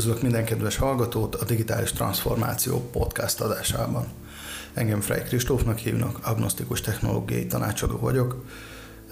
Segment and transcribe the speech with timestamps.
[0.00, 4.06] Üdvözlök minden kedves hallgatót a Digitális Transformáció podcast adásában.
[4.74, 8.44] Engem Frey Kristófnak hívnak, agnosztikus technológiai tanácsadó vagyok.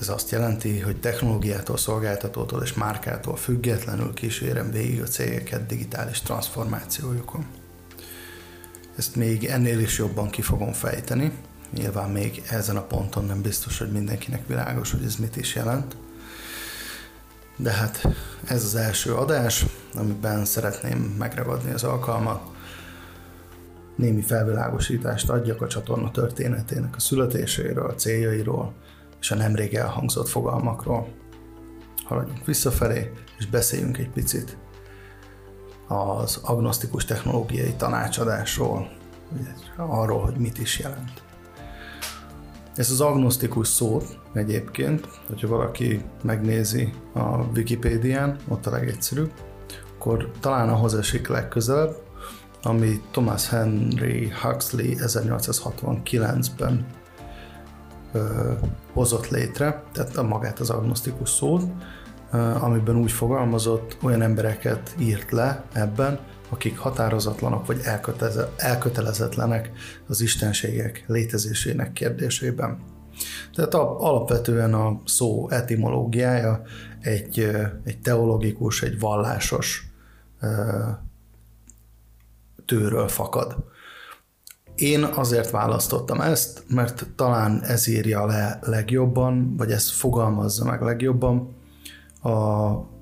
[0.00, 7.46] Ez azt jelenti, hogy technológiától, szolgáltatótól és márkától függetlenül kísérem végig a cégeket digitális transformációjukon.
[8.96, 11.32] Ezt még ennél is jobban ki fogom fejteni.
[11.70, 15.96] Nyilván még ezen a ponton nem biztos, hogy mindenkinek világos, hogy ez mit is jelent–
[17.58, 18.06] de hát
[18.44, 22.40] ez az első adás, amiben szeretném megragadni az alkalmat,
[23.96, 28.72] némi felvilágosítást adjak a csatorna történetének a születéséről, a céljairól
[29.20, 31.08] és a nemrég elhangzott fogalmakról.
[32.04, 34.56] Haladjunk visszafelé, és beszéljünk egy picit
[35.86, 38.90] az agnosztikus technológiai tanácsadásról,
[39.76, 41.27] arról, hogy mit is jelent.
[42.78, 49.32] Ez az agnosztikus szó egyébként, hogyha valaki megnézi a Wikipédián, ott a legegyszerűbb,
[49.94, 51.96] akkor talán ahhoz esik legközelebb,
[52.62, 56.86] ami Thomas Henry Huxley 1869-ben
[58.12, 58.52] ö,
[58.92, 61.62] hozott létre, tehát a magát az agnosztikus szót,
[62.32, 66.18] ö, amiben úgy fogalmazott, olyan embereket írt le ebben,
[66.48, 67.80] akik határozatlanok vagy
[68.56, 69.70] elkötelezetlenek
[70.06, 72.78] az istenségek létezésének kérdésében.
[73.54, 76.62] Tehát alapvetően a szó etimológiája
[77.00, 77.50] egy,
[77.84, 79.86] egy teológikus, egy vallásos
[82.66, 83.56] tőről fakad.
[84.74, 91.56] Én azért választottam ezt, mert talán ez írja le legjobban, vagy ez fogalmazza meg legjobban
[92.22, 92.96] a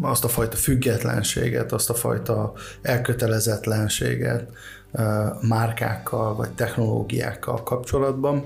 [0.00, 4.50] azt a fajta függetlenséget, azt a fajta elkötelezetlenséget
[5.40, 8.44] márkákkal vagy technológiákkal kapcsolatban,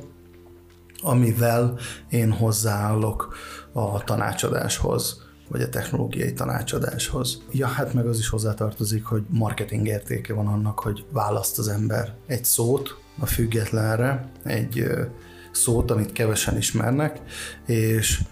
[1.03, 1.79] amivel
[2.11, 3.35] én hozzáállok
[3.73, 7.43] a tanácsadáshoz, vagy a technológiai tanácsadáshoz.
[7.53, 12.15] Ja, hát meg az is hozzátartozik, hogy marketing értéke van annak, hogy választ az ember
[12.27, 14.85] egy szót a függetlenre, egy
[15.53, 17.21] szót, amit kevesen ismernek,
[17.67, 18.23] és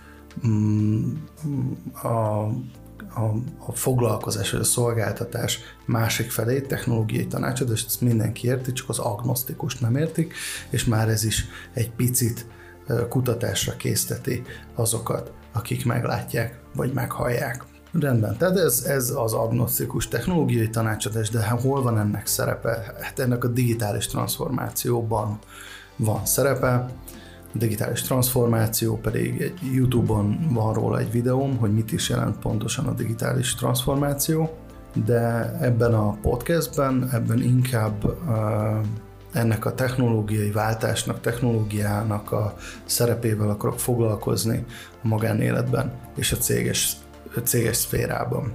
[0.46, 1.12] mm,
[2.02, 2.48] a
[3.14, 3.34] a,
[3.66, 9.78] a foglalkozás vagy a szolgáltatás másik felé, technológiai tanácsadás, ezt mindenki érti, csak az agnosztikus
[9.78, 10.34] nem értik,
[10.70, 12.46] és már ez is egy picit
[13.08, 14.42] kutatásra készteti
[14.74, 17.64] azokat, akik meglátják vagy meghallják.
[18.00, 22.94] Rendben, tehát ez, ez az agnosztikus technológiai tanácsadás, de hát hol van ennek szerepe?
[23.00, 25.38] Hát ennek a digitális transformációban
[25.96, 26.86] van szerepe,
[27.54, 32.92] digitális transformáció pedig egy YouTube-on van róla egy videóm, hogy mit is jelent pontosan a
[32.92, 34.50] digitális transformáció,
[35.04, 38.16] de ebben a podcastben, ebben inkább
[39.32, 42.54] ennek a technológiai váltásnak, technológiának a
[42.84, 44.64] szerepével akarok foglalkozni
[45.02, 46.96] a magánéletben és a céges,
[47.36, 48.52] a céges szférában.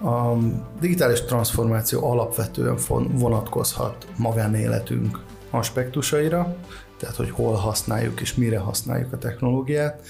[0.00, 0.32] A
[0.80, 2.76] digitális transformáció alapvetően
[3.12, 5.18] vonatkozhat magánéletünk
[5.50, 6.56] aspektusaira,
[6.98, 10.06] tehát hogy hol használjuk és mire használjuk a technológiát.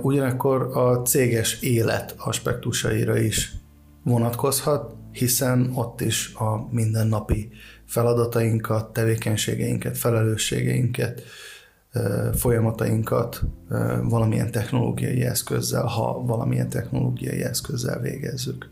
[0.00, 3.52] Ugyanakkor a céges élet aspektusaira is
[4.04, 7.50] vonatkozhat, hiszen ott is a mindennapi
[7.84, 11.22] feladatainkat, tevékenységeinket, felelősségeinket,
[12.34, 13.42] folyamatainkat
[14.02, 18.70] valamilyen technológiai eszközzel, ha valamilyen technológiai eszközzel végezzük.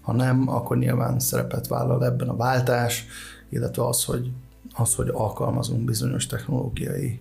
[0.00, 3.06] Ha nem, akkor nyilván szerepet vállal ebben a váltás,
[3.48, 4.30] illetve az, hogy
[4.76, 7.20] az, hogy alkalmazunk bizonyos technológiai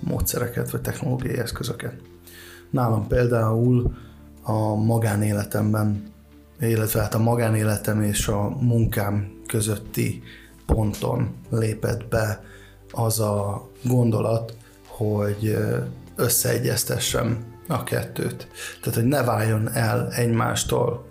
[0.00, 1.94] módszereket vagy technológiai eszközöket.
[2.70, 3.94] Nálam például
[4.42, 6.12] a magánéletemben,
[6.60, 10.22] illetve hát a magánéletem és a munkám közötti
[10.66, 12.44] ponton lépett be
[12.90, 14.56] az a gondolat,
[14.86, 15.56] hogy
[16.16, 18.48] összeegyeztessem a kettőt.
[18.80, 21.06] Tehát, hogy ne váljon el egymástól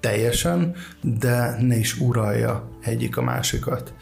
[0.00, 3.94] teljesen, de ne is uralja egyik a másikat.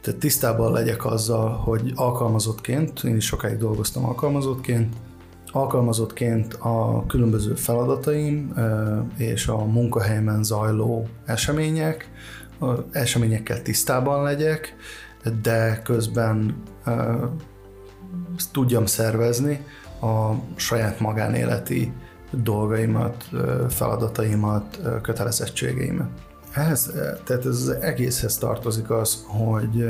[0.00, 4.94] Tehát tisztában legyek azzal, hogy alkalmazottként, én is sokáig dolgoztam alkalmazottként,
[5.52, 8.54] alkalmazottként a különböző feladataim
[9.16, 12.10] és a munkahelyemen zajló események,
[12.90, 14.76] eseményekkel tisztában legyek,
[15.42, 16.62] de közben
[18.52, 19.64] tudjam szervezni
[20.00, 21.92] a saját magánéleti
[22.30, 23.28] dolgaimat,
[23.68, 26.08] feladataimat, kötelezettségeimet.
[26.52, 26.90] Ehhez,
[27.24, 29.88] tehát ez az egészhez tartozik az, hogy,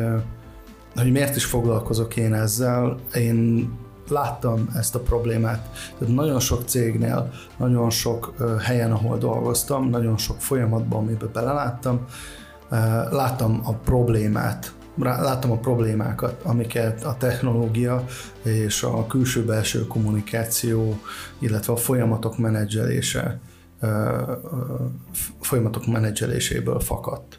[0.95, 2.99] hogy miért is foglalkozok én ezzel.
[3.15, 3.71] Én
[4.09, 5.69] láttam ezt a problémát.
[5.99, 12.07] Tehát nagyon sok cégnél, nagyon sok helyen, ahol dolgoztam, nagyon sok folyamatban, amiben beleláttam,
[13.11, 18.05] láttam a problémát láttam a problémákat, amiket a technológia
[18.43, 21.01] és a külső-belső kommunikáció,
[21.39, 23.41] illetve a folyamatok menedzselése
[25.41, 27.39] folyamatok menedzseléséből fakadt.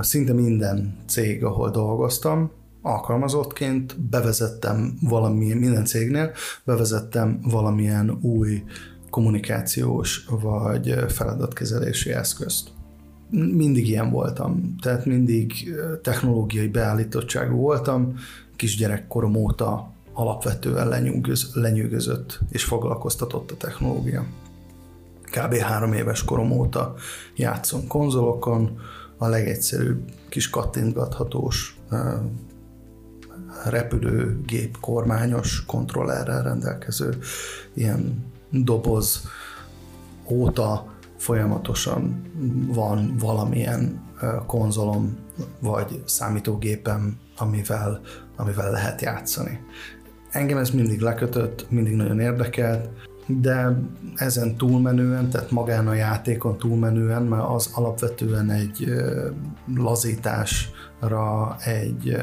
[0.00, 2.50] Szinte minden cég, ahol dolgoztam,
[2.82, 6.32] alkalmazottként bevezettem valamilyen, minden cégnél
[6.64, 8.64] bevezettem valamilyen új
[9.10, 12.68] kommunikációs vagy feladatkezelési eszközt.
[13.30, 18.14] Mindig ilyen voltam, tehát mindig technológiai beállítottságú voltam,
[18.56, 24.24] kisgyerekkorom óta alapvetően lenyűgöz, lenyűgözött és foglalkoztatott a technológia.
[25.30, 25.54] Kb.
[25.54, 26.94] három éves korom óta
[27.36, 28.78] játszom konzolokon,
[29.16, 31.78] a legegyszerűbb kis kattintgathatós
[33.64, 37.18] repülőgép kormányos kontrollerrel rendelkező
[37.74, 39.28] ilyen doboz
[40.28, 42.22] óta folyamatosan
[42.66, 44.08] van valamilyen
[44.46, 45.18] konzolom
[45.60, 48.00] vagy számítógépem, amivel,
[48.36, 49.60] amivel lehet játszani.
[50.30, 52.88] Engem ez mindig lekötött, mindig nagyon érdekelt,
[53.38, 53.80] de
[54.14, 58.92] ezen túlmenően, tehát magán a játékon túlmenően, mert az alapvetően egy
[59.74, 62.16] lazításra, egy,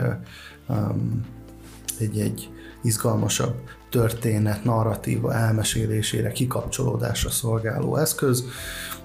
[1.99, 2.49] egy, egy
[2.83, 3.55] izgalmasabb
[3.89, 8.43] történet, narratíva elmesélésére, kikapcsolódásra szolgáló eszköz.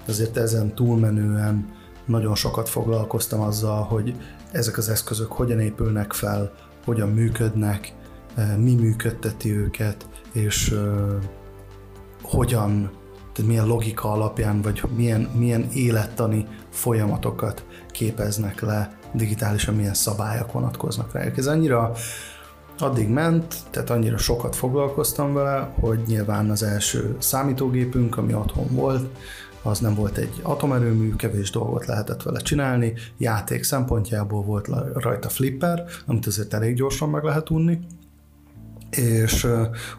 [0.05, 1.65] Ezért ezen túlmenően
[2.05, 4.15] nagyon sokat foglalkoztam azzal, hogy
[4.51, 6.51] ezek az eszközök hogyan épülnek fel,
[6.85, 7.93] hogyan működnek,
[8.57, 10.75] mi működteti őket, és
[12.33, 12.91] hogyan,
[13.33, 21.11] tehát milyen logika alapján, vagy milyen, milyen élettani folyamatokat képeznek le digitálisan, milyen szabályok vonatkoznak
[21.11, 21.37] rájuk.
[21.37, 21.91] Ez annyira
[22.79, 29.17] addig ment, tehát annyira sokat foglalkoztam vele, hogy nyilván az első számítógépünk, ami otthon volt,
[29.61, 35.83] az nem volt egy atomerőmű, kevés dolgot lehetett vele csinálni, játék szempontjából volt rajta flipper,
[36.05, 37.79] amit azért elég gyorsan meg lehet unni,
[38.97, 39.47] és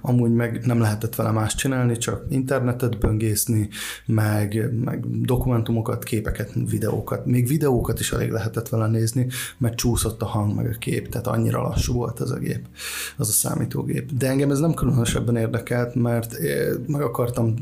[0.01, 3.69] amúgy meg nem lehetett vele más csinálni, csak internetet böngészni,
[4.07, 7.27] meg, meg dokumentumokat, képeket, videókat.
[7.27, 9.27] Még videókat is elég lehetett vele nézni,
[9.59, 12.67] mert csúszott a hang meg a kép, tehát annyira lassú volt ez a gép,
[13.17, 14.13] az a számítógép.
[14.13, 16.37] De engem ez nem különösebben érdekelt, mert
[16.87, 17.55] meg akartam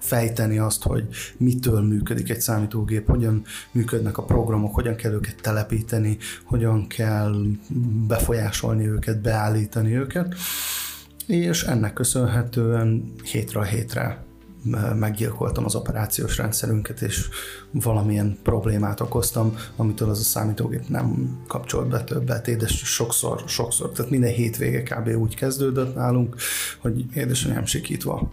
[0.00, 6.18] fejteni azt, hogy mitől működik egy számítógép, hogyan működnek a programok, hogyan kell őket telepíteni,
[6.44, 7.34] hogyan kell
[8.06, 10.34] befolyásolni őket, beállítani őket,
[11.26, 14.28] és ennek köszönhetően hétről hétre
[14.94, 17.28] meggyilkoltam az operációs rendszerünket, és
[17.70, 24.10] valamilyen problémát okoztam, amitől az a számítógép nem kapcsolt be többet, édes sokszor, sokszor, tehát
[24.10, 25.08] minden hétvége kb.
[25.08, 26.36] úgy kezdődött nálunk,
[26.80, 28.32] hogy édesanyám sikítva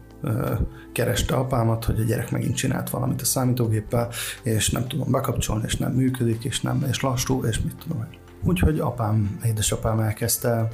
[0.92, 4.10] kereste apámat, hogy a gyerek megint csinált valamit a számítógéppel,
[4.44, 8.20] és nem tudom bekapcsolni, és nem működik, és nem, és lassú, és mit tudom én.
[8.44, 10.68] Úgyhogy apám, édesapám elkezdte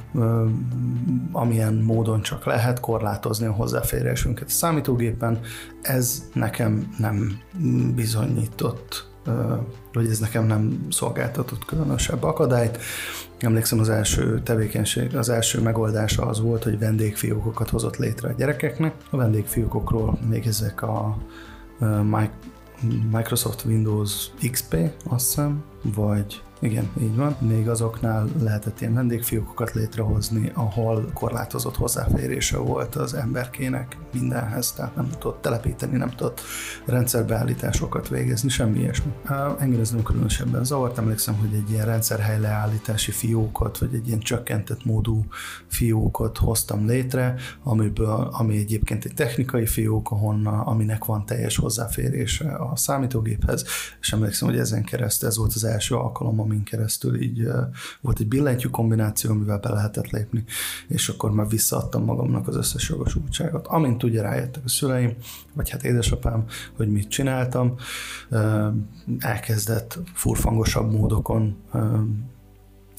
[1.32, 5.40] amilyen módon csak lehet korlátozni a hozzáférésünket a számítógépen.
[5.82, 7.38] Ez nekem nem
[7.94, 9.13] bizonyított
[9.92, 12.78] hogy ez nekem nem szolgáltatott különösebb akadályt.
[13.38, 18.94] Emlékszem az első tevékenység, az első megoldása az volt, hogy vendégfiókokat hozott létre a gyerekeknek.
[19.10, 21.16] A vendégfiókokról még ezek a
[23.12, 27.36] Microsoft Windows XP, azt hiszem, vagy igen, így van.
[27.40, 35.08] Még azoknál lehetett ilyen vendégfiókokat létrehozni, ahol korlátozott hozzáférése volt az emberkének mindenhez, tehát nem
[35.18, 36.40] tudott telepíteni, nem tudott
[36.84, 39.12] rendszerbeállításokat végezni, semmi ilyesmi.
[39.58, 44.84] Engem ez nem különösebben zavart, emlékszem, hogy egy ilyen rendszerhelyleállítási fiókot, vagy egy ilyen csökkentett
[44.84, 45.24] módú
[45.66, 52.76] fiókot hoztam létre, amiből, ami egyébként egy technikai fiók, ahonnan, aminek van teljes hozzáférése a
[52.76, 53.64] számítógéphez,
[54.00, 57.48] és emlékszem, hogy ezen keresztül ez volt az első alkalom, amin keresztül így
[58.00, 60.44] volt egy billentyű kombináció, amivel be lehetett lépni,
[60.88, 63.66] és akkor már visszaadtam magamnak az összes jogosultságot.
[63.66, 65.14] Amint ugye rájöttek a szüleim,
[65.52, 66.44] vagy hát édesapám,
[66.76, 67.74] hogy mit csináltam,
[69.18, 71.56] elkezdett furfangosabb módokon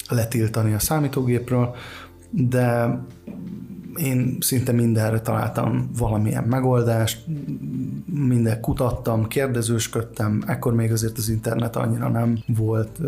[0.08, 1.74] letiltani a számítógépről,
[2.30, 2.98] de
[3.96, 7.26] én szinte mindenre találtam valamilyen megoldást,
[8.04, 13.00] minden kutattam, kérdezősködtem, ekkor még azért az internet annyira nem volt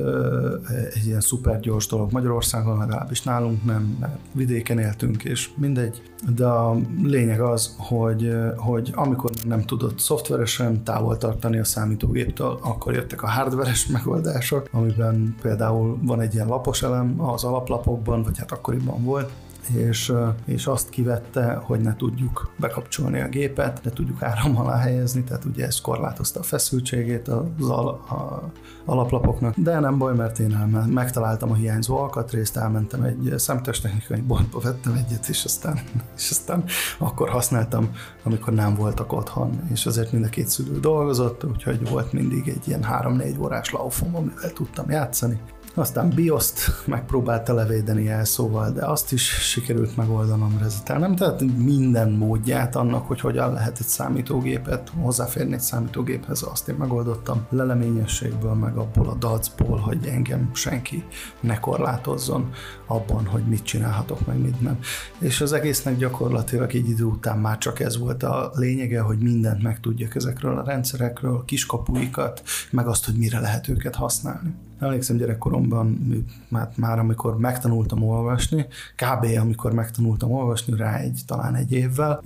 [0.94, 6.02] egy ilyen szuper gyors dolog Magyarországon, legalábbis nálunk nem, mert vidéken éltünk, és mindegy.
[6.34, 12.94] De a lényeg az, hogy, hogy amikor nem tudott szoftveresen távol tartani a számítógéptől, akkor
[12.94, 18.52] jöttek a hardveres megoldások, amiben például van egy ilyen lapos elem az alaplapokban, vagy hát
[18.52, 19.30] akkoriban volt,
[19.68, 20.12] és,
[20.44, 25.44] és azt kivette, hogy ne tudjuk bekapcsolni a gépet, ne tudjuk áram alá helyezni, tehát
[25.44, 28.50] ugye ez korlátozta a feszültségét az al- a
[28.84, 34.60] alaplapoknak, de nem baj, mert én elmen, megtaláltam a hiányzó alkatrészt, elmentem egy számítástechnikai boltba,
[34.60, 35.80] vettem egyet, és aztán,
[36.16, 36.64] és aztán
[36.98, 37.90] akkor használtam,
[38.24, 42.68] amikor nem voltak otthon, és azért mind a két szülő dolgozott, úgyhogy volt mindig egy
[42.68, 45.40] ilyen 3-4 órás laufom, amivel tudtam játszani,
[45.78, 51.16] aztán BIOS-t megpróbálta levédeni szóval, de azt is sikerült megoldanom rezetelnem.
[51.16, 57.46] Tehát minden módját annak, hogy hogyan lehet egy számítógépet hozzáférni egy számítógéphez, azt én megoldottam
[57.50, 61.04] leleményességből, meg abból a dacból, hogy engem senki
[61.40, 62.50] ne korlátozzon
[62.86, 64.78] abban, hogy mit csinálhatok, meg mit nem.
[65.18, 69.62] És az egésznek gyakorlatilag egy idő után már csak ez volt a lényege, hogy mindent
[69.62, 74.54] megtudjak ezekről a rendszerekről, kiskapuikat, meg azt, hogy mire lehet őket használni.
[74.78, 75.86] Emlékszem gyerekkoromban,
[76.48, 78.66] már, már amikor megtanultam olvasni,
[78.96, 79.26] kb.
[79.40, 82.22] amikor megtanultam olvasni, rá egy, talán egy évvel,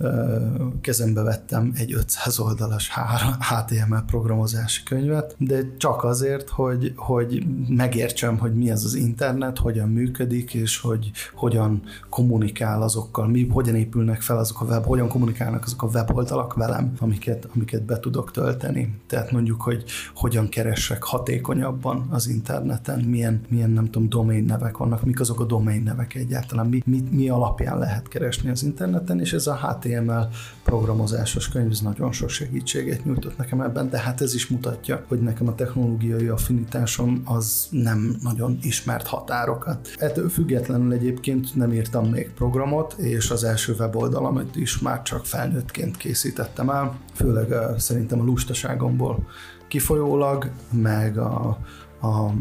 [0.81, 2.91] kezembe vettem egy 500 oldalas
[3.39, 9.89] HTML programozási könyvet, de csak azért, hogy, hogy megértsem, hogy mi ez az internet, hogyan
[9.89, 15.63] működik, és hogy hogyan kommunikál azokkal, mi, hogyan épülnek fel azok a web, hogyan kommunikálnak
[15.63, 18.99] azok a weboldalak velem, amiket, amiket be tudok tölteni.
[19.07, 19.83] Tehát mondjuk, hogy
[20.15, 25.39] hogyan keresek hatékonyabban az internet interneten, milyen, milyen nem tudom, domain nevek vannak, mik azok
[25.39, 29.55] a domain nevek egyáltalán, mi, mi, mi alapján lehet keresni az interneten, és ez a
[29.55, 30.27] HTML
[30.63, 35.21] programozásos könyv ez nagyon sok segítséget nyújtott nekem ebben, de hát ez is mutatja, hogy
[35.21, 39.89] nekem a technológiai affinitásom az nem nagyon ismert határokat.
[39.97, 45.97] Ettől függetlenül egyébként nem írtam még programot, és az első weboldalamat is már csak felnőttként
[45.97, 49.25] készítettem el, főleg szerintem a lustaságomból
[49.73, 51.57] kifolyólag, meg a,
[52.03, 52.31] a,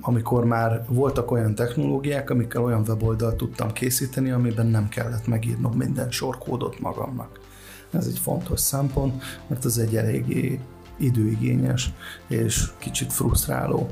[0.00, 6.10] amikor már voltak olyan technológiák, amikkel olyan weboldalt tudtam készíteni, amiben nem kellett megírnom minden
[6.10, 7.40] sorkódot magamnak.
[7.90, 10.60] Ez egy fontos szempont, mert ez egy eléggé
[10.98, 11.92] időigényes
[12.26, 13.86] és kicsit frusztráló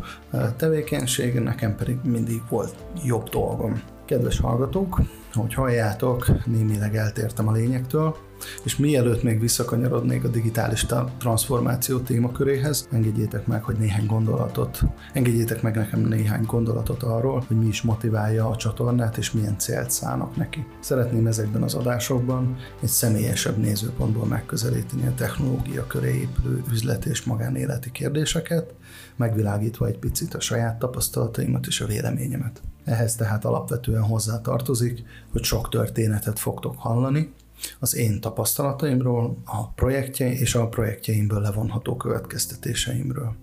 [0.57, 2.75] tevékenység, nekem pedig mindig volt
[3.05, 3.83] jobb dolgom.
[4.05, 5.01] Kedves hallgatók,
[5.33, 8.17] hogy halljátok, némileg eltértem a lényektől,
[8.65, 10.87] és mielőtt még visszakanyarodnék a digitális
[11.19, 17.67] transformáció témaköréhez, engedjétek meg, hogy néhány gondolatot, engedjétek meg nekem néhány gondolatot arról, hogy mi
[17.67, 20.67] is motiválja a csatornát, és milyen célt szánok neki.
[20.81, 27.91] Szeretném ezekben az adásokban egy személyesebb nézőpontból megközelíteni a technológia köré épülő üzlet és magánéleti
[27.91, 28.75] kérdéseket,
[29.17, 32.61] megvilágítva egy picit a saját tapasztalataimat és a véleményemet.
[32.85, 35.03] Ehhez tehát alapvetően hozzá tartozik,
[35.33, 37.33] hogy sok történetet fogtok hallani,
[37.79, 43.35] az én tapasztalataimról, a projektje és a projektjeimből levonható következtetéseimről.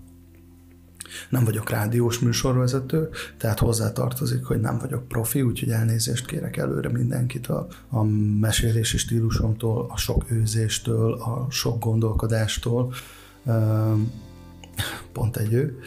[1.28, 7.46] Nem vagyok rádiós műsorvezető, tehát hozzátartozik, hogy nem vagyok profi, úgyhogy elnézést kérek előre mindenkit
[7.46, 7.66] a,
[8.40, 12.92] mesélési stílusomtól, a sok őzéstől, a sok gondolkodástól,
[15.12, 15.78] pont egy ő,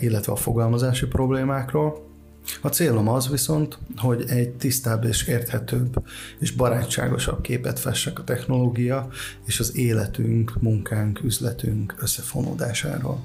[0.00, 2.05] illetve a fogalmazási problémákról.
[2.60, 6.04] A célom az viszont, hogy egy tisztább és érthetőbb
[6.38, 9.08] és barátságosabb képet fessek a technológia
[9.44, 13.20] és az életünk, munkánk, üzletünk összefonódásáról.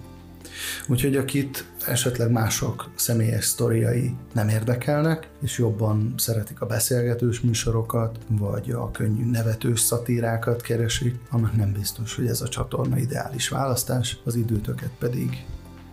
[0.88, 8.72] Úgyhogy akit esetleg mások személyes sztoriai nem érdekelnek, és jobban szeretik a beszélgetős műsorokat, vagy
[8.72, 14.36] a könnyű nevetős szatírákat keresik, annak nem biztos, hogy ez a csatorna ideális választás, az
[14.36, 15.46] időtöket pedig,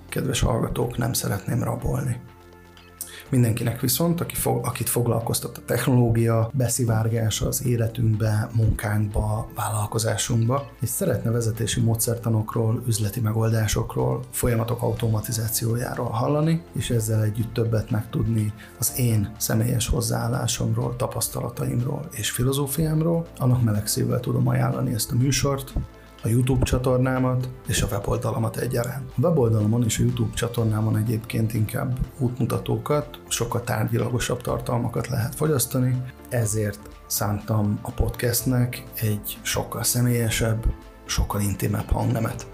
[0.08, 2.20] kedves hallgatók, nem szeretném rabolni.
[3.30, 11.30] Mindenkinek viszont, aki fog, akit foglalkoztat a technológia, beszivárgása az életünkbe, munkánkba, vállalkozásunkba, és szeretne
[11.30, 19.88] vezetési módszertanokról, üzleti megoldásokról, folyamatok automatizációjáról hallani, és ezzel együtt többet megtudni az én személyes
[19.88, 25.72] hozzáállásomról, tapasztalataimról és filozófiámról, annak meleg szívvel tudom ajánlani ezt a műsort,
[26.22, 29.10] a YouTube csatornámat és a weboldalamat egyaránt.
[29.16, 36.80] A weboldalamon és a YouTube csatornámon egyébként inkább útmutatókat, sokkal tárgyilagosabb tartalmakat lehet fogyasztani, ezért
[37.06, 40.64] szántam a podcastnek egy sokkal személyesebb,
[41.04, 42.46] sokkal intimebb hangnemet.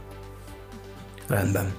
[1.26, 1.74] Rendben.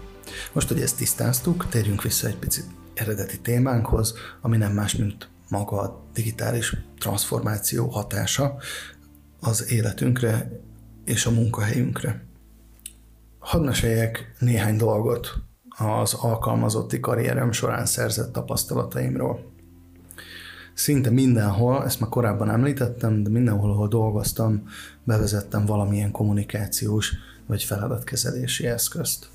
[0.53, 5.81] Most, hogy ezt tisztáztuk, térjünk vissza egy picit eredeti témánkhoz, ami nem más, mint maga
[5.81, 8.55] a digitális transformáció hatása
[9.39, 10.63] az életünkre
[11.05, 12.23] és a munkahelyünkre.
[13.39, 15.33] Hadd meséljek néhány dolgot
[15.77, 19.53] az alkalmazotti karrierem során szerzett tapasztalataimról.
[20.73, 24.67] Szinte mindenhol, ezt már korábban említettem, de mindenhol, ahol dolgoztam,
[25.03, 27.13] bevezettem valamilyen kommunikációs
[27.45, 29.29] vagy feladatkezelési eszközt.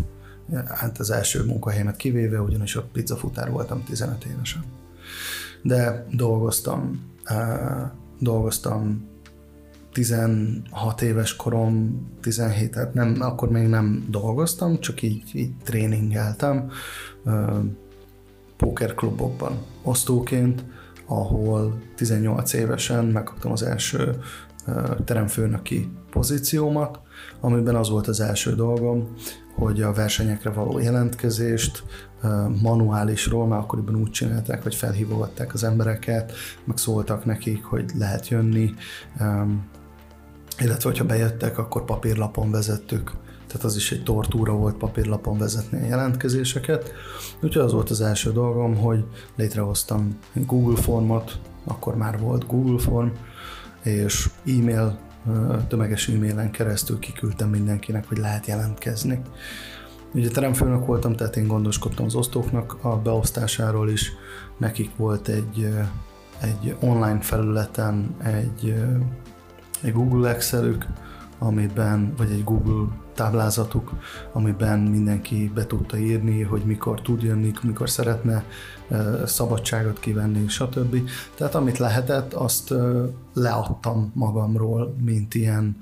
[0.67, 4.65] Hát az első munkahelyemet kivéve, ugyanis ott pizzafutár voltam 15 évesen.
[5.62, 7.11] De dolgoztam
[8.19, 9.09] dolgoztam
[10.00, 16.71] 16 éves korom, 17, tehát nem, akkor még nem dolgoztam, csak így, így tréningeltem
[18.57, 20.64] pókerklubokban osztóként,
[21.07, 24.19] ahol 18 évesen megkaptam az első
[25.04, 27.00] teremfőnöki pozíciómat,
[27.40, 29.09] amiben az volt az első dolgom,
[29.54, 31.85] hogy a versenyekre való jelentkezést
[32.62, 36.33] manuálisról, már akkoriban úgy csinálták, hogy felhívogatták az embereket,
[36.64, 38.75] meg szóltak nekik, hogy lehet jönni,
[40.61, 43.12] illetve hogyha bejöttek, akkor papírlapon vezettük,
[43.47, 46.93] tehát az is egy tortúra volt papírlapon vezetni a jelentkezéseket.
[47.43, 49.05] Úgyhogy az volt az első dolgom, hogy
[49.37, 53.09] létrehoztam Google formot, akkor már volt Google form,
[53.83, 54.99] és e-mail,
[55.69, 59.21] tömeges e-mailen keresztül kiküldtem mindenkinek, hogy lehet jelentkezni.
[60.14, 64.12] Ugye teremfőnök voltam, tehát én gondoskodtam az osztóknak a beosztásáról is.
[64.59, 65.69] Nekik volt egy,
[66.40, 68.75] egy online felületen egy,
[69.80, 70.87] egy Google Excelük,
[71.38, 73.92] amiben, vagy egy Google táblázatuk,
[74.32, 78.44] amiben mindenki be tudta írni, hogy mikor tud jönni, mikor szeretne
[79.25, 80.96] szabadságot kivenni, stb.
[81.34, 82.75] Tehát amit lehetett, azt
[83.32, 85.76] leadtam magamról, mint ilyen,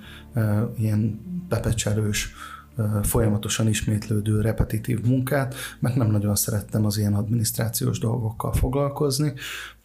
[0.76, 2.34] ilyen pepecserős
[3.02, 9.32] folyamatosan ismétlődő repetitív munkát, mert nem nagyon szerettem az ilyen adminisztrációs dolgokkal foglalkozni.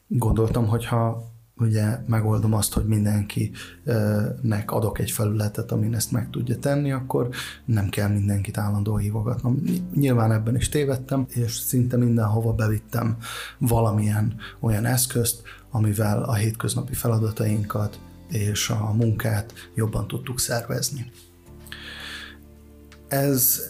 [0.08, 6.60] Gondoltam, hogy ha ugye megoldom azt, hogy mindenkinek adok egy felületet, amin ezt meg tudja
[6.60, 7.30] tenni, akkor
[7.66, 9.64] nem kell mindenkit állandóan hívogatnom.
[9.96, 13.18] Nyilván ebben is tévedtem, és szinte mindenhova bevittem
[13.58, 15.42] valamilyen olyan eszközt,
[15.72, 21.12] amivel a hétköznapi feladatainkat és a munkát jobban tudtuk szervezni.
[23.08, 23.62] Ez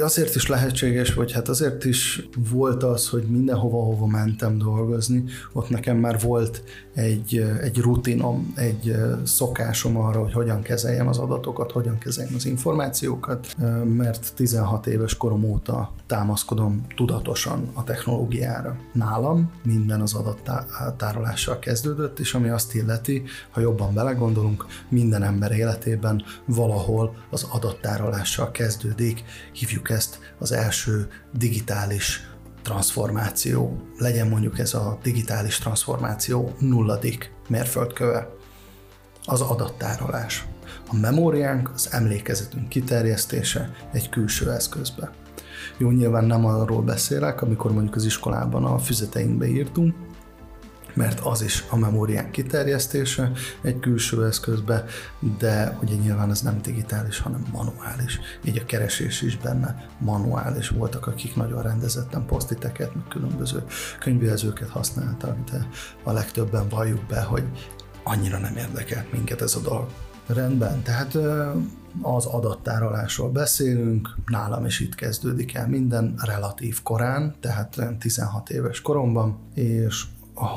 [0.00, 5.68] azért is lehetséges, vagy hát azért is volt az, hogy mindenhova, hova mentem dolgozni, ott
[5.68, 6.62] nekem már volt
[6.94, 13.54] egy, egy rutinom, egy szokásom arra, hogy hogyan kezeljem az adatokat, hogyan kezeljem az információkat,
[13.84, 18.76] mert 16 éves korom óta támaszkodom tudatosan a technológiára.
[18.92, 26.22] Nálam minden az adattárolással kezdődött, és ami azt illeti, ha jobban belegondolunk, minden ember életében
[26.44, 32.33] valahol az adattárolással kezdődik, hívjuk ezt az első digitális
[32.64, 38.28] transformáció, legyen mondjuk ez a digitális transformáció nulladik mérföldköve,
[39.24, 40.46] az adattárolás.
[40.88, 45.10] A memóriánk, az emlékezetünk kiterjesztése egy külső eszközbe.
[45.78, 49.94] Jó, nyilván nem arról beszélek, amikor mondjuk az iskolában a füzeteinkbe írtunk,
[50.94, 54.84] mert az is a memórián kiterjesztése egy külső eszközbe,
[55.38, 58.20] de ugye nyilván ez nem digitális, hanem manuális.
[58.44, 60.68] Így a keresés is benne manuális.
[60.68, 63.64] Voltak, akik nagyon rendezetten posztiteket, meg különböző
[64.00, 65.68] könyvjelzőket használtak, de
[66.02, 67.44] a legtöbben valljuk be, hogy
[68.02, 69.88] annyira nem érdekelt minket ez a dolog.
[70.26, 71.18] Rendben, tehát
[72.02, 79.38] az adattárolásról beszélünk, nálam is itt kezdődik el minden relatív korán, tehát 16 éves koromban,
[79.54, 80.04] és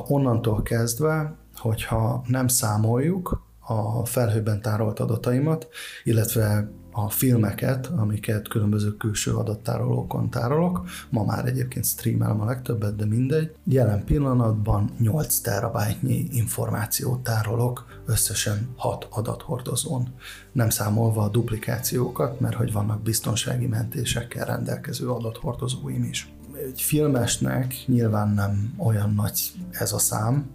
[0.08, 5.68] onnantól kezdve, hogyha nem számoljuk a felhőben tárolt adataimat,
[6.04, 13.06] illetve a filmeket, amiket különböző külső adattárolókon tárolok, ma már egyébként streamelem a legtöbbet, de
[13.06, 13.56] mindegy.
[13.64, 20.14] Jelen pillanatban 8 terabájtnyi információt tárolok összesen 6 adathordozón.
[20.52, 28.30] Nem számolva a duplikációkat, mert hogy vannak biztonsági mentésekkel rendelkező adathordozóim is egy filmesnek nyilván
[28.30, 30.50] nem olyan nagy ez a szám,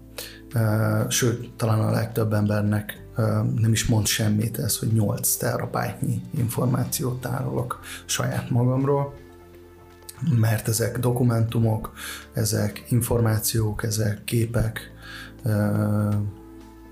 [1.08, 3.06] sőt, talán a legtöbb embernek
[3.56, 9.14] nem is mond semmit ez, hogy 8 terabájtnyi információt tárolok saját magamról,
[10.40, 11.92] mert ezek dokumentumok,
[12.32, 14.92] ezek információk, ezek képek,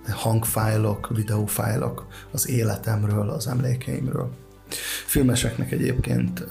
[0.08, 4.30] hangfájlok, videófájlok az életemről, az emlékeimről.
[5.06, 6.46] Filmeseknek egyébként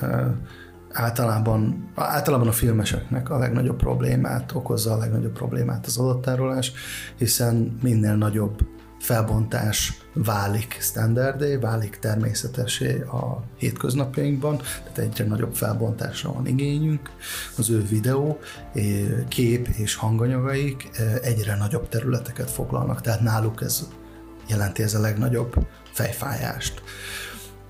[0.92, 6.72] általában, általában a filmeseknek a legnagyobb problémát okozza a legnagyobb problémát az adattárolás,
[7.18, 8.68] hiszen minél nagyobb
[9.00, 17.10] felbontás válik standardé, válik természetesé a hétköznapjainkban, tehát egyre nagyobb felbontásra van igényünk.
[17.58, 18.40] Az ő videó,
[19.28, 20.90] kép és hanganyagaik
[21.22, 23.88] egyre nagyobb területeket foglalnak, tehát náluk ez
[24.48, 26.82] jelenti ez a legnagyobb fejfájást.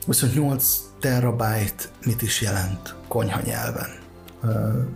[0.07, 3.89] Viszont 8 terabyte mit is jelent konyha nyelven.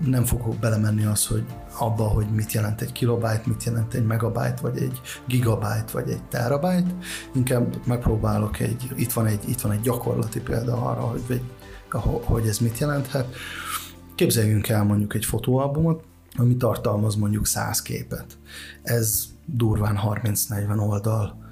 [0.05, 1.43] Nem fogok belemenni az, hogy
[1.77, 6.23] abba, hogy mit jelent egy kilobyte, mit jelent egy megabyte, vagy egy gigabyte, vagy egy
[6.23, 6.95] terabyte.
[7.33, 11.41] Inkább megpróbálok egy, itt van egy, itt van egy gyakorlati példa arra, hogy,
[12.23, 13.35] hogy ez mit jelenthet.
[14.15, 16.03] Képzeljünk el mondjuk egy fotóalbumot,
[16.37, 18.37] ami tartalmaz mondjuk 100 képet.
[18.83, 21.42] Ez durván 30-40 oldal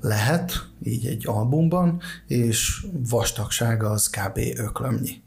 [0.00, 4.38] lehet, így egy albumban, és vastagsága az kb.
[4.56, 5.22] öklömnyi.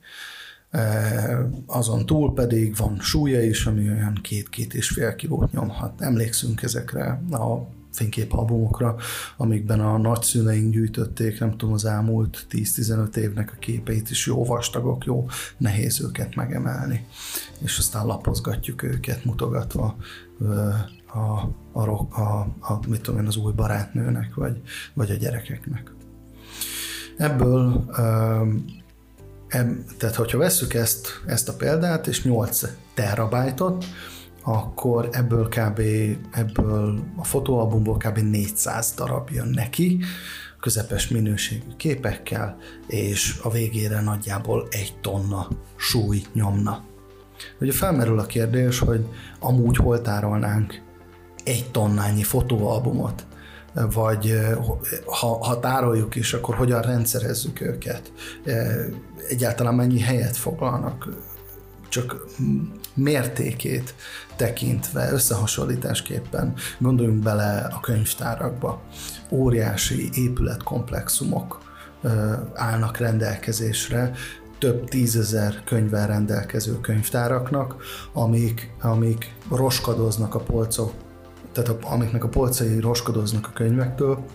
[1.66, 6.02] Azon túl pedig van súlya is, ami olyan két-két és fél kilót nyomhat.
[6.02, 8.96] Emlékszünk ezekre a fényképalbumokra,
[9.38, 15.06] amikben a nagyszüleink gyűjtötték, nem tudom, az elmúlt 10-15 évnek a képeit is jó vastagok,
[15.06, 17.06] jó nehéz őket megemelni.
[17.60, 19.96] És aztán lapozgatjuk őket, mutogatva
[21.14, 24.62] a, a, a, a, mit tudom én, az új barátnőnek, vagy,
[24.94, 25.94] vagy a gyerekeknek.
[27.18, 27.86] Ebből
[29.98, 32.62] tehát, hogyha vesszük ezt, ezt a példát, és 8
[32.94, 33.86] terabájtot,
[34.44, 35.82] akkor ebből kb.
[36.32, 38.18] ebből a fotóalbumból kb.
[38.18, 40.00] 400 darab jön neki,
[40.60, 46.84] közepes minőségű képekkel, és a végére nagyjából egy tonna súly nyomna.
[47.60, 49.06] Ugye felmerül a kérdés, hogy
[49.40, 50.82] amúgy hol tárolnánk
[51.44, 53.26] egy tonnányi fotóalbumot,
[53.74, 54.40] vagy
[55.06, 58.12] ha, ha tároljuk is, akkor hogyan rendszerezzük őket,
[59.30, 61.10] egyáltalán mennyi helyet foglalnak,
[61.90, 62.26] csak
[62.94, 63.96] mértékét
[64.36, 68.82] tekintve, összehasonlításképpen gondoljunk bele a könyvtárakba.
[69.30, 71.62] Óriási épületkomplexumok
[72.54, 74.12] állnak rendelkezésre,
[74.60, 77.76] több tízezer könyvvel rendelkező könyvtáraknak,
[78.14, 80.94] amik, amik roskadoznak a polcok,
[81.52, 84.26] tehát a, amiknek a polcai roskadoznak a könyvektől,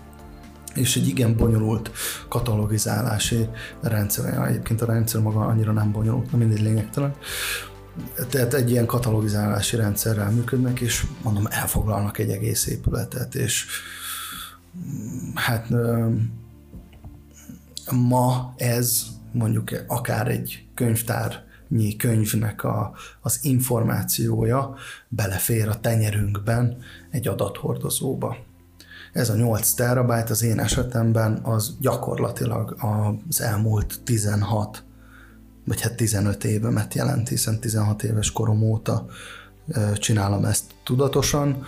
[0.74, 1.90] és egy igen bonyolult
[2.28, 3.48] katalogizálási
[3.80, 4.48] rendszer.
[4.48, 7.14] Egyébként a rendszer maga annyira nem bonyolult, mindegy lényegtelen.
[8.28, 13.66] Tehát egy ilyen katalogizálási rendszerrel működnek, és mondom, elfoglalnak egy egész épületet, és
[14.76, 15.68] mm, hát
[17.90, 19.02] ma ez
[19.32, 20.66] mondjuk akár egy
[21.68, 24.74] könyvtárnyi könyvnek a, az információja
[25.08, 26.76] belefér a tenyerünkben
[27.10, 28.36] egy adathordozóba.
[29.12, 32.76] Ez a 8 terabyte az én esetemben az gyakorlatilag
[33.28, 34.84] az elmúlt 16
[35.64, 39.06] vagy hát 15 évemet jelent, hiszen 16 éves korom óta
[39.94, 41.64] csinálom ezt tudatosan.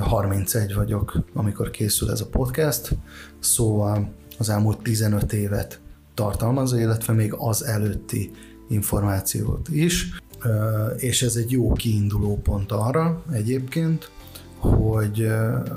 [0.00, 2.96] 31 vagyok, amikor készül ez a podcast,
[3.40, 5.80] szóval az elmúlt 15 évet
[6.14, 8.30] tartalmazza, illetve még az előtti
[8.70, 10.22] információt is,
[10.96, 14.10] és ez egy jó kiinduló pont arra egyébként,
[14.58, 15.32] hogy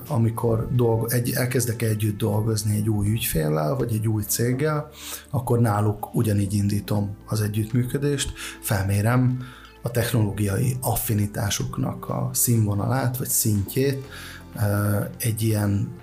[0.08, 4.90] amikor dolgo, egy, elkezdek együtt dolgozni egy új ügyféllel, vagy egy új céggel,
[5.30, 9.40] akkor náluk ugyanígy indítom az együttműködést, felmérem
[9.82, 14.06] a technológiai affinitásuknak a színvonalát, vagy szintjét,
[15.18, 16.02] egy ilyen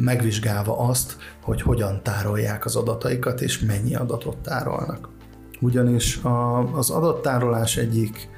[0.00, 5.08] megvizsgálva azt, hogy hogyan tárolják az adataikat, és mennyi adatot tárolnak.
[5.62, 6.20] Ugyanis
[6.72, 8.28] az adattárolás egyik,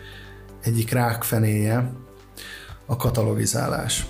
[0.63, 1.93] egyik rákfenéje,
[2.87, 4.07] a katalogizálás.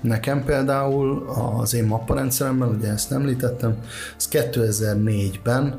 [0.00, 1.28] Nekem például
[1.60, 3.78] az én mapparendszeremben, ugye ezt említettem,
[4.16, 5.74] ez 2004-ben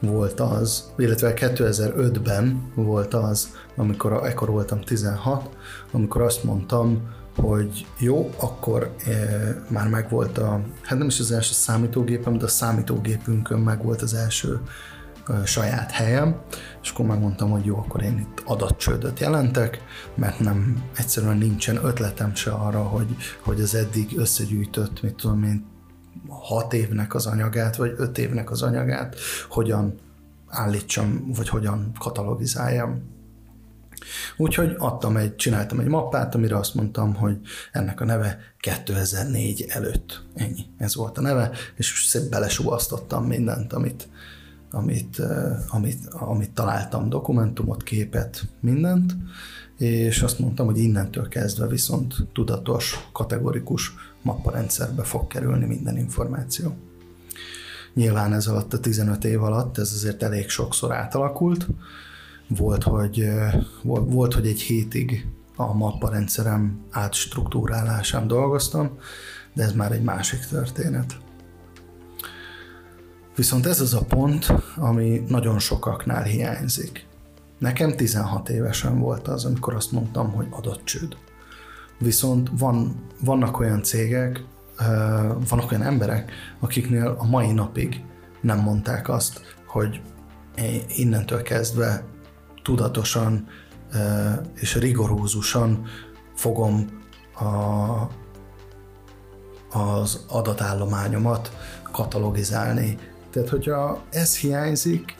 [0.00, 5.48] volt az, illetve 2005-ben volt az, amikor ekkor voltam 16,
[5.90, 7.02] amikor azt mondtam,
[7.36, 9.12] hogy jó, akkor e,
[9.68, 14.60] már megvolt a, hát nem is az első számítógépem, de a számítógépünkön megvolt az első
[15.44, 16.40] saját helyem,
[16.82, 19.82] és akkor megmondtam, hogy jó, akkor én itt adatcsődöt jelentek,
[20.14, 25.68] mert nem, egyszerűen nincsen ötletem se arra, hogy, hogy az eddig összegyűjtött, mit tudom én,
[26.28, 29.16] hat évnek az anyagát, vagy öt évnek az anyagát,
[29.48, 29.94] hogyan
[30.46, 33.18] állítsam, vagy hogyan katalogizáljam.
[34.36, 37.40] Úgyhogy adtam egy, csináltam egy mappát, amire azt mondtam, hogy
[37.72, 40.22] ennek a neve 2004 előtt.
[40.34, 40.66] Ennyi.
[40.78, 44.08] Ez volt a neve, és szép belesúvasztottam mindent, amit,
[44.70, 45.22] amit,
[45.68, 49.16] amit, amit találtam, dokumentumot, képet, mindent,
[49.76, 56.76] és azt mondtam, hogy innentől kezdve viszont tudatos, kategorikus mapparendszerbe fog kerülni minden információ.
[57.94, 61.66] Nyilván ez alatt a 15 év alatt ez azért elég sokszor átalakult.
[62.48, 63.28] Volt, hogy,
[63.82, 68.98] volt, hogy egy hétig a mapparendszerem átstruktúrálásán dolgoztam,
[69.52, 71.16] de ez már egy másik történet.
[73.36, 77.06] Viszont ez az a pont, ami nagyon sokaknál hiányzik.
[77.58, 81.16] Nekem 16 évesen volt az, amikor azt mondtam, hogy adott csőd.
[81.98, 84.44] Viszont van, vannak olyan cégek,
[85.48, 88.04] vannak olyan emberek, akiknél a mai napig
[88.40, 90.00] nem mondták azt, hogy
[90.88, 92.04] innentől kezdve
[92.62, 93.46] tudatosan
[94.54, 95.86] és rigorózusan
[96.34, 96.86] fogom
[97.34, 97.44] a,
[99.78, 101.52] az adatállományomat
[101.92, 102.98] katalogizálni,
[103.30, 105.14] tehát, hogyha ez hiányzik,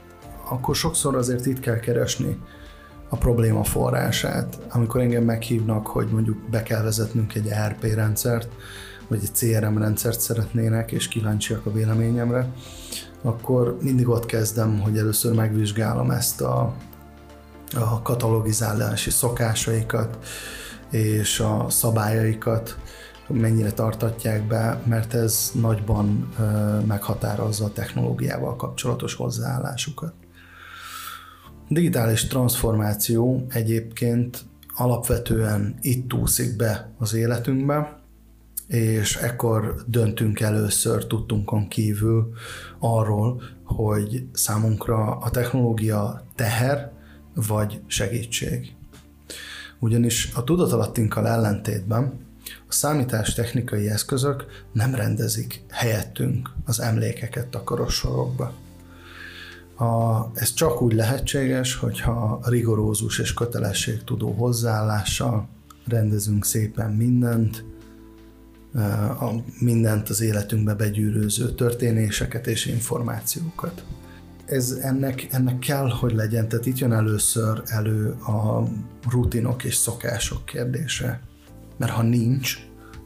[0.51, 2.39] akkor sokszor azért itt kell keresni
[3.09, 4.59] a probléma forrását.
[4.71, 8.49] Amikor engem meghívnak, hogy mondjuk be kell vezetnünk egy ERP rendszert,
[9.09, 12.53] vagy egy CRM rendszert szeretnének, és kíváncsiak a véleményemre,
[13.23, 16.75] akkor mindig ott kezdem, hogy először megvizsgálom ezt a,
[17.75, 20.19] a katalogizálási szokásaikat
[20.91, 22.77] és a szabályaikat,
[23.33, 26.35] mennyire tartatják be, mert ez nagyban
[26.87, 30.13] meghatározza a technológiával kapcsolatos hozzáállásukat.
[31.69, 37.99] Digitális transformáció egyébként alapvetően itt úszik be az életünkbe,
[38.67, 42.33] és ekkor döntünk először tudtunkon kívül
[42.79, 46.93] arról, hogy számunkra a technológia teher
[47.35, 48.75] vagy segítség.
[49.79, 52.29] Ugyanis a tudatalattinkkal ellentétben
[52.71, 58.53] a számítás technikai eszközök nem rendezik helyettünk az emlékeket takaros sorokba.
[59.77, 65.49] A, ez csak úgy lehetséges, hogyha rigorózus és kötelességtudó hozzáállással
[65.87, 67.65] rendezünk szépen mindent,
[69.21, 73.85] a, mindent az életünkbe begyűrőző történéseket és információkat.
[74.47, 78.63] Ez ennek, ennek kell, hogy legyen, tehát itt jön először elő a
[79.11, 81.29] rutinok és szokások kérdése.
[81.81, 82.59] Mert ha nincs,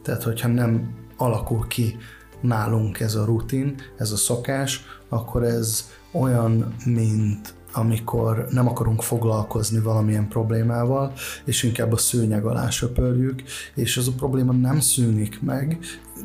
[0.03, 1.97] tehát hogyha nem alakul ki
[2.41, 9.79] nálunk ez a rutin, ez a szokás, akkor ez olyan, mint amikor nem akarunk foglalkozni
[9.79, 11.13] valamilyen problémával,
[11.45, 13.43] és inkább a szőnyeg alá söpörjük,
[13.75, 15.79] és az a probléma nem szűnik meg,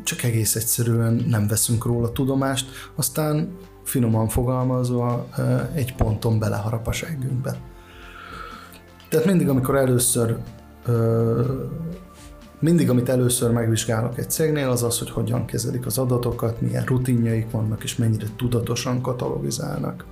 [0.05, 5.29] csak egész egyszerűen nem veszünk róla tudomást, aztán finoman fogalmazva
[5.75, 7.61] egy ponton beleharap a seggünkbe.
[9.09, 10.37] Tehát mindig, amikor először
[12.61, 17.51] mindig, amit először megvizsgálok egy cégnél, az az, hogy hogyan kezelik az adatokat, milyen rutinjaik
[17.51, 20.05] vannak, és mennyire tudatosan katalogizálnak.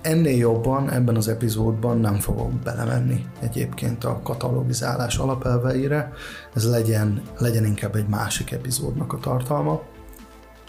[0.00, 6.12] Ennél jobban ebben az epizódban nem fogok belemenni egyébként a katalogizálás alapelveire,
[6.54, 9.82] ez legyen, legyen inkább egy másik epizódnak a tartalma.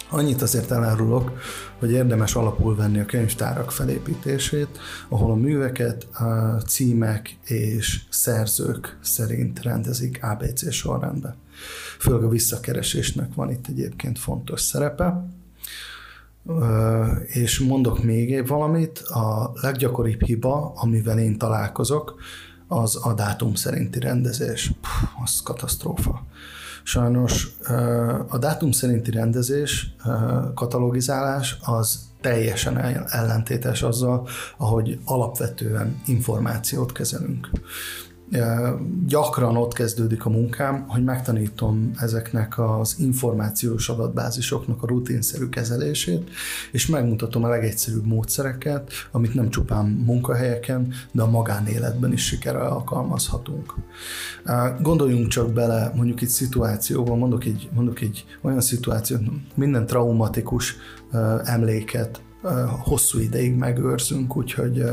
[0.10, 1.32] Annyit azért elárulok,
[1.80, 9.62] hogy érdemes alapul venni a könyvtárak felépítését, ahol a műveket a címek és szerzők szerint
[9.62, 11.36] rendezik ABC sorrendben.
[12.00, 15.26] Főleg a visszakeresésnek van itt egyébként fontos szerepe.
[17.26, 22.15] És mondok még valamit, a leggyakoribb hiba, amivel én találkozok,
[22.67, 24.72] az a dátum szerinti rendezés.
[24.82, 26.26] Puh, az katasztrófa.
[26.88, 27.47] Sajnos
[28.28, 29.95] a dátum szerinti rendezés,
[30.56, 37.50] katalogizálás az teljesen ellentétes azzal, ahogy alapvetően információt kezelünk
[39.06, 46.30] gyakran ott kezdődik a munkám, hogy megtanítom ezeknek az információs adatbázisoknak a rutinszerű kezelését,
[46.72, 53.74] és megmutatom a legegyszerűbb módszereket, amit nem csupán munkahelyeken, de a magánéletben is sikerrel alkalmazhatunk.
[54.82, 59.22] Gondoljunk csak bele, mondjuk egy szituációban, mondok egy, mondok egy olyan szituációt,
[59.56, 60.76] minden traumatikus
[61.44, 62.22] emléket
[62.83, 64.83] hosszú ideig megőrzünk, úgyhogy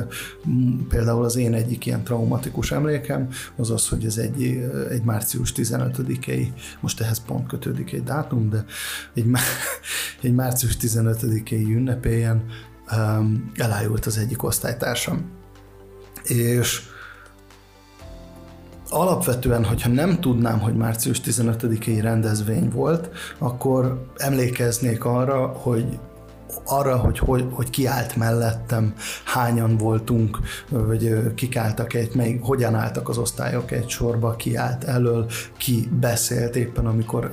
[0.89, 4.43] például az én egyik ilyen traumatikus emlékem az az, hogy ez egy,
[4.91, 6.47] egy március 15-i,
[6.81, 8.65] most ehhez pont kötődik egy dátum, de
[9.15, 9.27] egy,
[10.23, 12.45] egy március 15-i ünnepélyen
[13.57, 15.31] elájult az egyik osztálytársam.
[16.25, 16.81] És
[18.89, 25.99] alapvetően, hogyha nem tudnám, hogy március 15-i rendezvény volt, akkor emlékeznék arra, hogy
[26.65, 30.39] arra, hogy, hogy, hogy kiállt mellettem, hányan voltunk,
[30.69, 35.89] vagy kik álltak egy, mely, hogyan álltak az osztályok egy sorba, ki állt elől, ki
[36.01, 37.31] beszélt éppen, amikor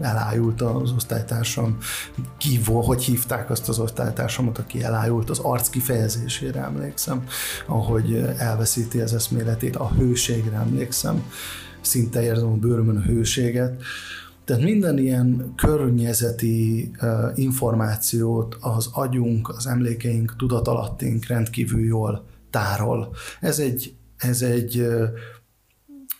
[0.00, 1.78] elájult az osztálytársam,
[2.38, 7.24] ki volt, hogy hívták azt az osztálytársamat, aki elájult, az arc kifejezésére emlékszem,
[7.66, 11.24] ahogy elveszíti az eszméletét, a hőségre emlékszem,
[11.80, 13.82] szinte érzem a bőrömön a hőséget,
[14.44, 16.90] tehát minden ilyen környezeti
[17.34, 23.14] információt az agyunk, az emlékeink, tudatalattink rendkívül jól tárol.
[23.40, 24.86] Ez egy, ez egy,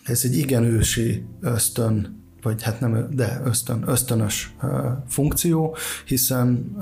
[0.03, 4.55] ez egy igen ősi ösztön, vagy hát nem, de ösztön, ösztönös
[5.07, 6.75] funkció, hiszen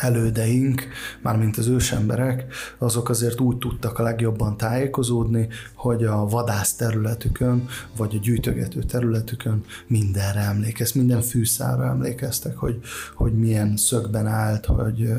[0.00, 0.88] elődeink,
[1.22, 2.44] mármint az ősemberek,
[2.78, 9.64] azok azért úgy tudtak a legjobban tájékozódni, hogy a vadász területükön, vagy a gyűjtögető területükön
[9.86, 12.80] mindenre emlékez, minden fűszára emlékeztek, hogy,
[13.14, 15.12] hogy milyen szögben állt, hogy,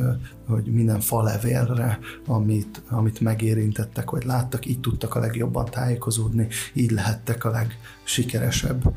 [0.48, 7.46] hogy minden falevélre, amit, amit megérintettek, vagy láttak, így tudtak a legjobban tájékozódni, így lehettek
[7.46, 8.94] a legsikeresebb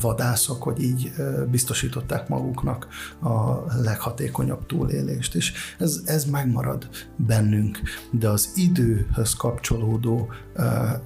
[0.00, 1.12] vadászok, hogy így
[1.50, 2.88] biztosították maguknak
[3.22, 5.34] a leghatékonyabb túlélést.
[5.34, 10.28] És ez, ez megmarad bennünk, de az időhöz kapcsolódó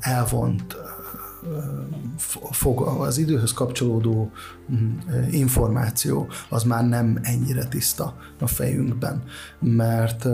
[0.00, 0.76] elvont
[2.50, 4.31] fog, az időhöz kapcsolódó
[4.72, 4.98] mm,
[5.31, 9.22] információ az már nem ennyire tiszta a fejünkben,
[9.59, 10.26] mert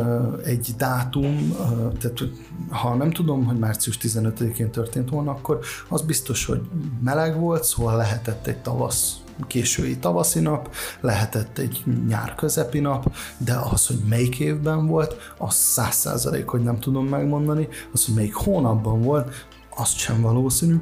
[0.44, 1.52] egy dátum,
[2.00, 2.20] tehát
[2.68, 6.60] ha nem tudom, hogy március 15-én történt volna, akkor az biztos, hogy
[7.02, 9.16] meleg volt, szóval lehetett egy tavasz
[9.46, 15.54] késői tavaszi nap, lehetett egy nyár közepi nap, de az, hogy melyik évben volt, az
[15.54, 20.80] száz százalék, hogy nem tudom megmondani, az, hogy melyik hónapban volt, azt sem valószínű.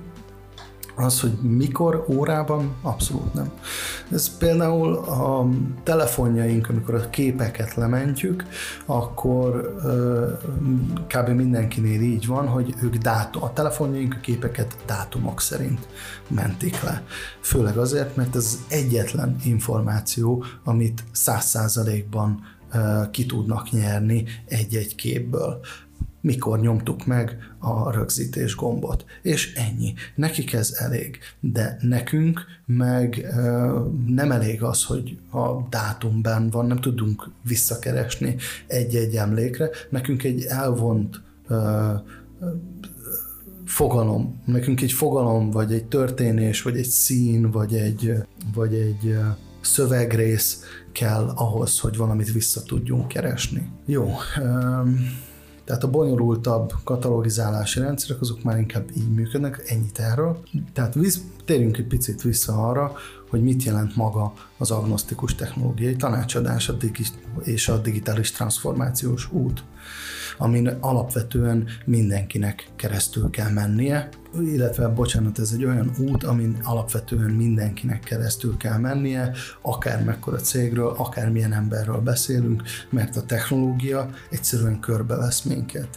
[0.99, 3.53] Az, hogy mikor, órában, abszolút nem.
[4.13, 5.49] Ez például a
[5.83, 8.45] telefonjaink, amikor a képeket lementjük,
[8.87, 9.75] akkor
[11.09, 11.29] kb.
[11.29, 15.89] mindenkinél így van, hogy ők dátum, a telefonjaink a képeket dátumok szerint
[16.29, 17.03] mentik le.
[17.41, 22.41] Főleg azért, mert ez egyetlen információ, amit száz százalékban
[23.11, 25.61] ki tudnak nyerni egy-egy képből
[26.27, 29.05] mikor nyomtuk meg a rögzítés gombot.
[29.23, 29.95] És ennyi.
[30.15, 31.19] Nekik ez elég.
[31.41, 33.27] De nekünk meg
[34.07, 38.37] nem elég az, hogy a dátumban van, nem tudunk visszakeresni
[38.67, 39.71] egy-egy emlékre.
[39.91, 41.23] Nekünk egy elvont
[43.65, 48.12] fogalom, nekünk egy fogalom, vagy egy történés, vagy egy szín, vagy egy,
[48.55, 49.17] vagy egy
[49.61, 50.61] szövegrész
[50.93, 53.71] kell ahhoz, hogy valamit vissza tudjunk keresni.
[53.87, 54.11] Jó,
[55.66, 60.38] tehát a bonyolultabb katalogizálási rendszerek azok már inkább így működnek, ennyit erről.
[60.72, 62.92] Tehát visz, térjünk egy picit vissza arra,
[63.31, 66.70] hogy mit jelent maga az agnosztikus technológiai tanácsadás
[67.42, 69.64] és a digitális transformációs út
[70.38, 74.09] amin alapvetően mindenkinek keresztül kell mennie,
[74.40, 80.94] illetve, bocsánat, ez egy olyan út, amin alapvetően mindenkinek keresztül kell mennie, akár mekkora cégről,
[80.96, 85.88] akár milyen emberről beszélünk, mert a technológia egyszerűen körbevesz minket.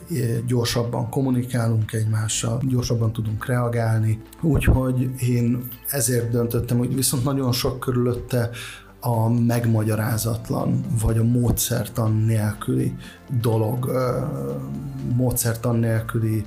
[0.48, 8.50] Gyorsabban kommunikálunk egymással, gyorsabban tudunk reagálni, úgyhogy én ezért döntöttem, hogy viszont nagyon sok körülötte
[9.00, 12.96] a megmagyarázatlan, vagy a módszertan nélküli
[13.42, 13.92] dolog,
[15.16, 16.46] módszertan nélküli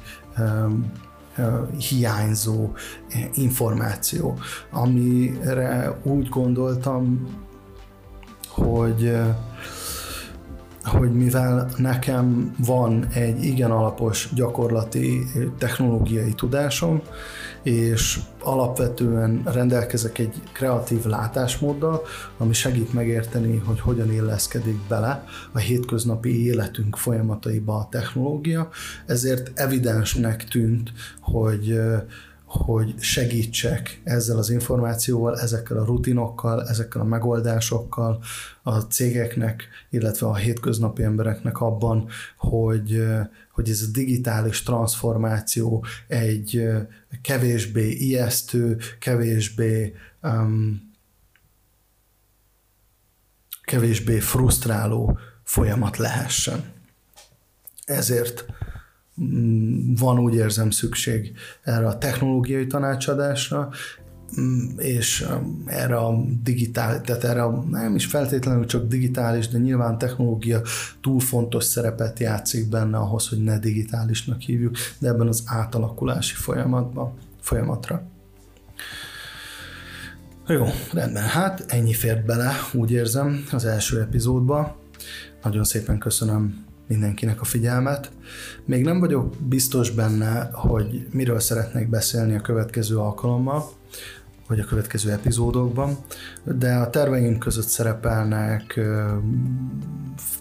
[1.89, 2.71] hiányzó
[3.35, 4.39] információ,
[4.71, 7.27] amire úgy gondoltam,
[8.49, 9.17] hogy
[10.83, 15.23] hogy mivel nekem van egy igen alapos gyakorlati
[15.59, 17.03] technológiai tudásom,
[17.63, 22.03] és alapvetően rendelkezek egy kreatív látásmóddal,
[22.39, 28.69] ami segít megérteni, hogy hogyan illeszkedik bele a hétköznapi életünk folyamataiba a technológia,
[29.07, 31.81] ezért evidensnek tűnt, hogy
[32.53, 38.23] hogy segítsek ezzel az információval, ezekkel a rutinokkal, ezekkel a megoldásokkal
[38.63, 43.05] a cégeknek, illetve a hétköznapi embereknek abban, hogy,
[43.53, 46.69] hogy ez a digitális transformáció egy
[47.23, 50.91] kevésbé ijesztő, kevésbé um,
[53.63, 56.73] kevésbé frusztráló folyamat lehessen.
[57.85, 58.45] Ezért
[59.97, 61.33] van úgy érzem szükség
[61.63, 63.69] erre a technológiai tanácsadásra,
[64.41, 69.59] mm, és um, erre a digitális, tehát erre a, nem is feltétlenül csak digitális, de
[69.59, 70.61] nyilván technológia
[71.01, 77.13] túl fontos szerepet játszik benne ahhoz, hogy ne digitálisnak hívjuk, de ebben az átalakulási folyamatban,
[77.41, 78.03] folyamatra.
[80.47, 84.77] Jó, rendben, hát ennyi fért bele, úgy érzem, az első epizódba.
[85.43, 88.11] Nagyon szépen köszönöm mindenkinek a figyelmet.
[88.65, 93.71] Még nem vagyok biztos benne, hogy miről szeretnék beszélni a következő alkalommal,
[94.49, 95.99] vagy a következő epizódokban,
[96.45, 98.81] de a terveim között szerepelnek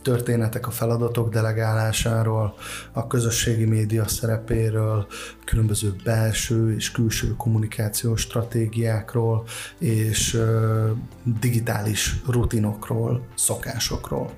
[0.02, 2.54] történetek a feladatok delegálásáról,
[2.92, 5.08] a közösségi média szerepéről,
[5.46, 9.44] különböző belső és külső kommunikációs stratégiákról,
[9.78, 10.38] és
[11.40, 14.32] digitális rutinokról, szokásokról.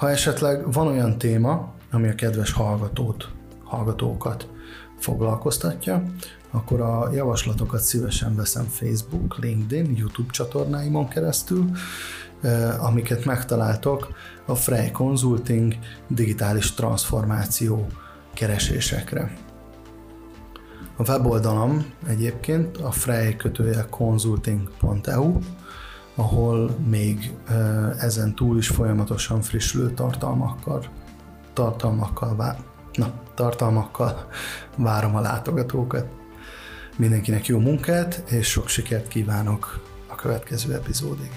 [0.00, 3.28] Ha esetleg van olyan téma, ami a kedves hallgatót,
[3.64, 4.48] hallgatókat
[4.98, 6.02] foglalkoztatja,
[6.50, 11.70] akkor a javaslatokat szívesen veszem Facebook, LinkedIn, YouTube csatornáimon keresztül,
[12.40, 14.08] eh, amiket megtaláltok
[14.46, 15.74] a Frey Consulting
[16.08, 17.86] digitális transformáció
[18.34, 19.36] keresésekre.
[20.96, 23.36] A weboldalam egyébként a frey
[23.90, 25.38] consulting.eu,
[26.20, 27.32] ahol még
[27.98, 30.84] ezen túl is folyamatosan frissülő tartalmakkal,
[31.52, 32.58] tartalmakkal, vár,
[32.92, 34.28] na, tartalmakkal
[34.76, 36.06] várom a látogatókat.
[36.96, 41.30] Mindenkinek jó munkát, és sok sikert kívánok a következő epizódig.